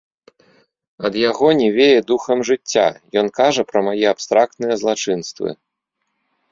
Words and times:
Ад 1.09 1.13
яго 1.29 1.47
не 1.59 1.67
вее 1.75 1.99
духам 2.13 2.43
жыцця, 2.51 2.87
ён 3.23 3.27
кажа 3.39 3.61
пра 3.75 3.79
мае 3.91 4.05
абстрактныя 4.15 4.73
злачынствы. 4.83 5.49